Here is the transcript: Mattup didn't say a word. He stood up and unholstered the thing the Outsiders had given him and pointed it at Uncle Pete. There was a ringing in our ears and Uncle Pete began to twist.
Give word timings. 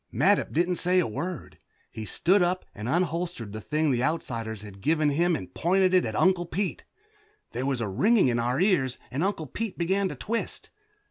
Mattup 0.11 0.51
didn't 0.51 0.77
say 0.77 0.97
a 0.97 1.05
word. 1.05 1.59
He 1.91 2.05
stood 2.05 2.41
up 2.41 2.65
and 2.73 2.89
unholstered 2.89 3.51
the 3.51 3.61
thing 3.61 3.91
the 3.91 4.01
Outsiders 4.01 4.63
had 4.63 4.81
given 4.81 5.11
him 5.11 5.35
and 5.35 5.53
pointed 5.53 5.93
it 5.93 6.05
at 6.05 6.15
Uncle 6.15 6.47
Pete. 6.47 6.85
There 7.51 7.67
was 7.67 7.81
a 7.81 7.87
ringing 7.87 8.27
in 8.27 8.39
our 8.39 8.59
ears 8.59 8.97
and 9.11 9.23
Uncle 9.23 9.45
Pete 9.45 9.77
began 9.77 10.09
to 10.09 10.15
twist. 10.15 10.71